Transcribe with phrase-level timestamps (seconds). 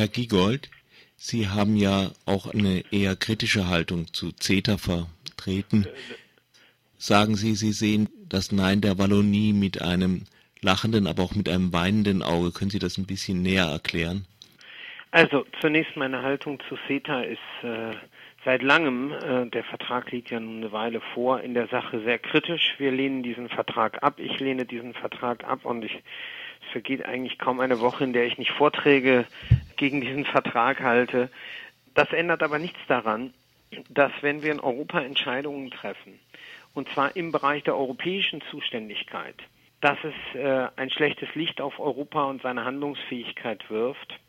[0.00, 0.70] Herr Giegold,
[1.16, 5.86] Sie haben ja auch eine eher kritische Haltung zu CETA vertreten.
[6.96, 10.22] Sagen Sie, Sie sehen das Nein der Wallonie mit einem
[10.62, 12.50] lachenden, aber auch mit einem weinenden Auge.
[12.50, 14.24] Können Sie das ein bisschen näher erklären?
[15.10, 17.90] Also zunächst meine Haltung zu CETA ist äh,
[18.46, 22.18] seit langem, äh, der Vertrag liegt ja nun eine Weile vor, in der Sache sehr
[22.18, 22.76] kritisch.
[22.78, 24.14] Wir lehnen diesen Vertrag ab.
[24.16, 26.02] Ich lehne diesen Vertrag ab und ich
[26.62, 29.26] es vergeht eigentlich kaum eine Woche, in der ich nicht Vorträge
[29.80, 31.30] gegen diesen Vertrag halte.
[31.94, 33.32] Das ändert aber nichts daran,
[33.88, 36.20] dass wenn wir in Europa Entscheidungen treffen,
[36.74, 39.34] und zwar im Bereich der europäischen Zuständigkeit,
[39.80, 44.20] dass es äh, ein schlechtes Licht auf Europa und seine Handlungsfähigkeit wirft,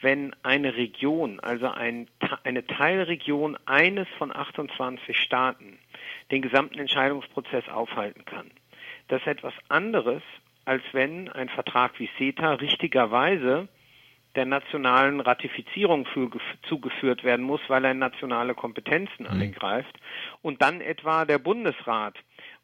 [0.00, 2.08] wenn eine Region, also ein,
[2.44, 5.78] eine Teilregion eines von 28 Staaten,
[6.30, 8.50] den gesamten Entscheidungsprozess aufhalten kann.
[9.08, 10.22] Das ist etwas anderes,
[10.64, 13.68] als wenn ein Vertrag wie CETA richtigerweise
[14.38, 16.30] der nationalen Ratifizierung für,
[16.62, 19.40] zugeführt werden muss, weil er nationale Kompetenzen mhm.
[19.40, 19.98] eingreift
[20.42, 22.14] und dann etwa der Bundesrat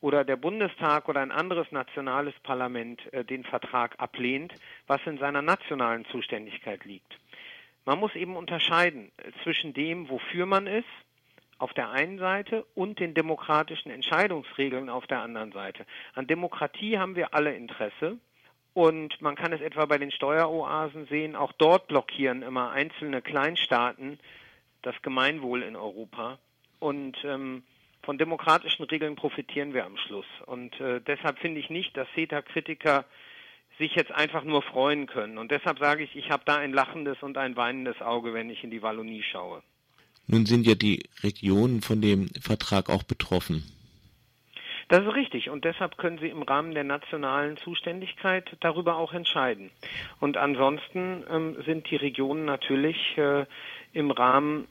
[0.01, 4.55] oder der Bundestag oder ein anderes nationales Parlament äh, den Vertrag ablehnt,
[4.87, 7.19] was in seiner nationalen Zuständigkeit liegt.
[7.85, 10.87] Man muss eben unterscheiden äh, zwischen dem, wofür man ist
[11.59, 15.87] auf der einen Seite und den demokratischen Entscheidungsregeln auf der anderen Seite.
[16.15, 18.19] An Demokratie haben wir alle Interesse.
[18.75, 24.19] Und man kann es etwa bei den Steueroasen sehen, auch dort blockieren immer einzelne Kleinstaaten
[24.83, 26.39] das Gemeinwohl in Europa.
[26.81, 27.63] Und ähm,
[28.03, 30.27] von demokratischen Regeln profitieren wir am Schluss.
[30.47, 33.05] Und äh, deshalb finde ich nicht, dass CETA-Kritiker
[33.79, 35.39] sich jetzt einfach nur freuen können.
[35.39, 38.63] Und deshalb sage ich, ich habe da ein lachendes und ein weinendes Auge, wenn ich
[38.63, 39.63] in die Wallonie schaue.
[40.27, 43.65] Nun sind ja die Regionen von dem Vertrag auch betroffen.
[44.89, 49.71] Das ist richtig und deshalb können Sie im Rahmen der nationalen Zuständigkeit darüber auch entscheiden.
[50.21, 53.47] Und ansonsten ähm, sind die Regionen natürlich äh,
[53.93, 54.69] im Rahmen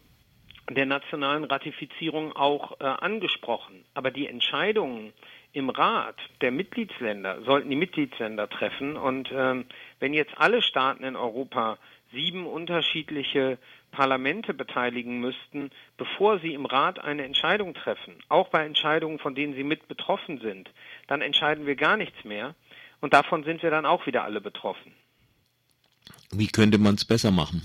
[0.69, 3.83] der nationalen Ratifizierung auch äh, angesprochen.
[3.93, 5.13] Aber die Entscheidungen
[5.51, 8.95] im Rat der Mitgliedsländer sollten die Mitgliedsländer treffen.
[8.95, 9.65] Und ähm,
[9.99, 11.77] wenn jetzt alle Staaten in Europa
[12.11, 13.57] sieben unterschiedliche
[13.93, 19.53] Parlamente beteiligen müssten, bevor sie im Rat eine Entscheidung treffen, auch bei Entscheidungen, von denen
[19.53, 20.69] sie mit betroffen sind,
[21.07, 22.55] dann entscheiden wir gar nichts mehr
[23.01, 24.91] und davon sind wir dann auch wieder alle betroffen.
[26.31, 27.61] Wie könnte man es besser machen?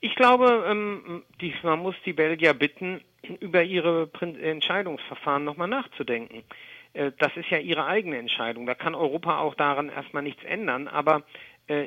[0.00, 1.22] Ich glaube, ähm,
[1.62, 3.00] man muss die Belgier bitten,
[3.38, 6.42] über ihre Entscheidungsverfahren nochmal nachzudenken.
[6.92, 8.66] Äh, das ist ja ihre eigene Entscheidung.
[8.66, 10.88] Da kann Europa auch daran erstmal nichts ändern.
[10.88, 11.22] Aber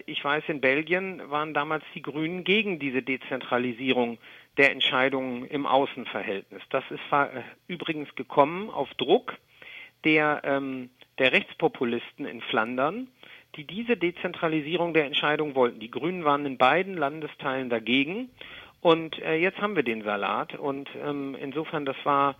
[0.05, 4.17] ich weiß, in Belgien waren damals die Grünen gegen diese Dezentralisierung
[4.57, 6.61] der Entscheidungen im Außenverhältnis.
[6.69, 9.37] Das ist äh, übrigens gekommen auf Druck
[10.03, 13.07] der, ähm, der Rechtspopulisten in Flandern,
[13.55, 15.79] die diese Dezentralisierung der Entscheidung wollten.
[15.79, 18.29] Die Grünen waren in beiden Landesteilen dagegen
[18.81, 22.35] und äh, jetzt haben wir den Salat und ähm, insofern das war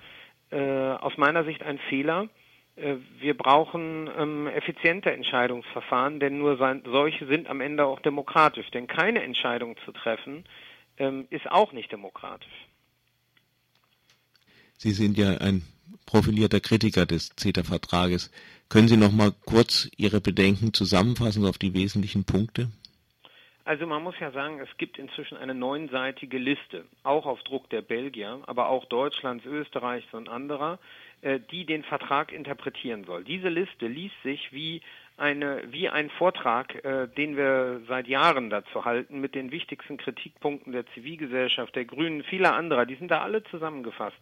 [0.51, 2.44] äh, aus meiner Sicht ein Fehler äh,
[2.75, 8.69] wir brauchen ähm, effiziente Entscheidungsverfahren, denn nur solche sind am Ende auch demokratisch.
[8.71, 10.43] Denn keine Entscheidung zu treffen,
[10.97, 12.67] ähm, ist auch nicht demokratisch.
[14.77, 15.63] Sie sind ja ein
[16.05, 18.29] profilierter Kritiker des CETA-Vertrages.
[18.67, 22.69] Können Sie noch mal kurz Ihre Bedenken zusammenfassen auf die wesentlichen Punkte?
[23.65, 27.81] Also man muss ja sagen, es gibt inzwischen eine neunseitige Liste, auch auf Druck der
[27.81, 30.77] Belgier, aber auch Deutschlands, Österreichs und anderer,
[31.21, 33.23] äh, die den Vertrag interpretieren soll.
[33.23, 34.81] Diese Liste liest sich wie
[35.17, 40.71] eine, wie ein Vortrag, äh, den wir seit Jahren dazu halten, mit den wichtigsten Kritikpunkten
[40.71, 42.85] der Zivilgesellschaft, der Grünen, vieler anderer.
[42.85, 44.17] Die sind da alle zusammengefasst.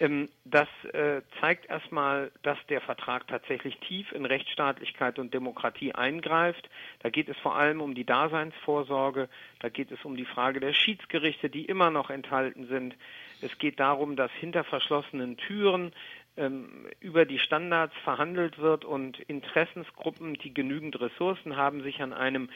[0.00, 6.68] Ähm, das äh, zeigt erstmal, dass der Vertrag tatsächlich tief in Rechtsstaatlichkeit und Demokratie eingreift.
[7.00, 9.28] Da geht es vor allem um die Daseinsvorsorge,
[9.60, 12.96] da geht es um die Frage der Schiedsgerichte, die immer noch enthalten sind.
[13.42, 15.92] Es geht darum, dass hinter verschlossenen Türen
[16.36, 22.48] ähm, über die Standards verhandelt wird und Interessensgruppen, die genügend Ressourcen haben, sich an einem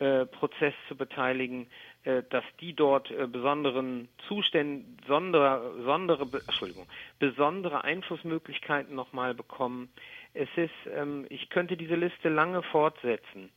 [0.00, 1.66] EU-Kanada-Prozess zu beteiligen,
[2.04, 5.72] äh, dass die dort äh, besonderen Zuständen, sondere,
[6.46, 6.86] Entschuldigung,
[7.18, 9.88] besondere Einflussmöglichkeiten nochmal bekommen.
[10.32, 13.50] Es ist, ähm, ich könnte diese Liste lange fortsetzen.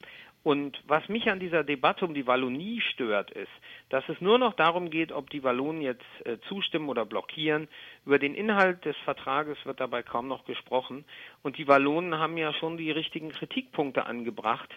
[0.44, 3.52] Und was mich an dieser Debatte um die Wallonie stört, ist,
[3.90, 7.68] dass es nur noch darum geht, ob die Wallonen jetzt äh, zustimmen oder blockieren.
[8.06, 11.04] Über den Inhalt des Vertrages wird dabei kaum noch gesprochen.
[11.44, 14.70] Und die Wallonen haben ja schon die richtigen Kritikpunkte angebracht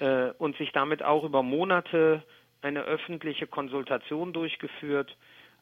[0.00, 2.22] äh, und sich damit auch über Monate
[2.62, 5.16] eine öffentliche Konsultation durchgeführt.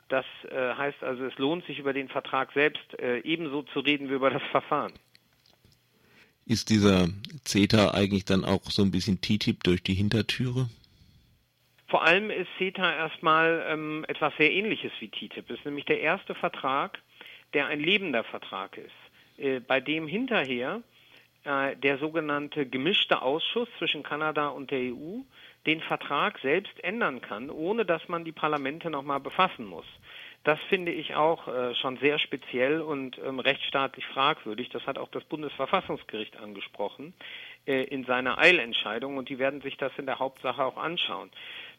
[0.08, 4.08] Das äh, heißt also, es lohnt sich über den Vertrag selbst äh, ebenso zu reden
[4.08, 4.92] wie über das Verfahren.
[6.46, 7.08] Ist dieser
[7.44, 10.70] CETA eigentlich dann auch so ein bisschen TTIP durch die Hintertüre?
[11.88, 15.50] Vor allem ist CETA erstmal ähm, etwas sehr ähnliches wie TTIP.
[15.50, 16.98] Es ist nämlich der erste Vertrag,
[17.52, 20.82] der ein lebender Vertrag ist, äh, bei dem hinterher
[21.48, 25.20] äh, der sogenannte gemischte Ausschuss zwischen Kanada und der EU
[25.66, 29.86] den Vertrag selbst ändern kann, ohne dass man die Parlamente nochmal befassen muss.
[30.44, 34.68] Das finde ich auch äh, schon sehr speziell und ähm, rechtsstaatlich fragwürdig.
[34.68, 37.14] Das hat auch das Bundesverfassungsgericht angesprochen
[37.66, 41.30] äh, in seiner Eilentscheidung und die werden sich das in der Hauptsache auch anschauen.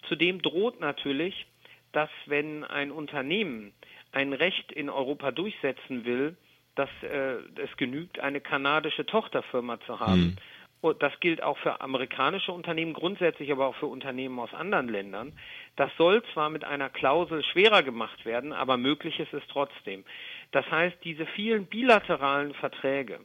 [0.08, 1.46] Zudem droht natürlich,
[1.92, 3.72] dass wenn ein Unternehmen
[4.12, 6.36] ein Recht in Europa durchsetzen will,
[6.80, 10.22] dass äh, es genügt, eine kanadische Tochterfirma zu haben.
[10.22, 10.36] Mhm.
[10.80, 15.34] Und das gilt auch für amerikanische Unternehmen, grundsätzlich aber auch für Unternehmen aus anderen Ländern.
[15.76, 20.06] Das soll zwar mit einer Klausel schwerer gemacht werden, aber möglich ist es trotzdem.
[20.54, 23.20] Das heißt, diese vielen bilateralen Verträge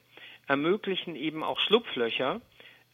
[0.49, 2.41] ermöglichen eben auch Schlupflöcher.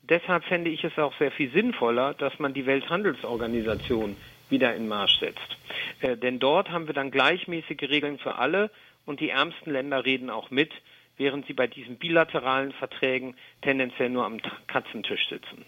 [0.02, 4.14] Deshalb fände ich es auch sehr viel sinnvoller, dass man die Welthandelsorganisation
[4.50, 5.56] wieder in Marsch setzt.
[6.00, 8.70] Äh, denn dort haben wir dann gleichmäßige Regeln für alle
[9.06, 10.72] und die ärmsten Länder reden auch mit,
[11.16, 15.64] während sie bei diesen bilateralen Verträgen tendenziell nur am Katzentisch sitzen.